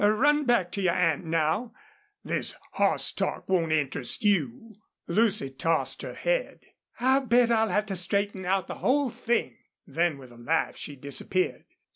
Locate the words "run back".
0.03-0.71